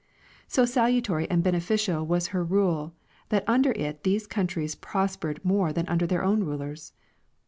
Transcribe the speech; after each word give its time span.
So 0.47 0.65
salutary 0.65 1.29
and 1.29 1.43
beneficial 1.43 2.03
was 2.07 2.29
her 2.29 2.43
rule 2.43 2.95
that 3.29 3.43
under 3.47 3.71
it 3.73 4.01
these 4.03 4.25
countries 4.25 4.73
prospered 4.73 5.45
more 5.45 5.71
than 5.71 5.87
under 5.87 6.07
their 6.07 6.23
own 6.23 6.43
rulers. 6.43 6.93